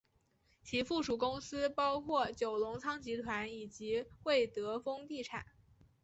[0.63, 5.45] 其附属公司包括九龙仓集团以及会德丰地产。